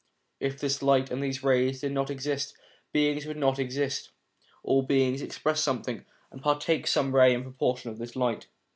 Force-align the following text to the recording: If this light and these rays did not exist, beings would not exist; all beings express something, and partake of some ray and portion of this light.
If 0.39 0.59
this 0.59 0.81
light 0.81 1.11
and 1.11 1.21
these 1.21 1.43
rays 1.43 1.81
did 1.81 1.91
not 1.91 2.09
exist, 2.09 2.55
beings 2.91 3.27
would 3.27 3.37
not 3.37 3.59
exist; 3.59 4.09
all 4.63 4.81
beings 4.81 5.21
express 5.21 5.61
something, 5.61 6.05
and 6.31 6.41
partake 6.41 6.85
of 6.85 6.89
some 6.89 7.13
ray 7.13 7.35
and 7.35 7.55
portion 7.59 7.91
of 7.91 7.99
this 7.99 8.15
light. 8.15 8.47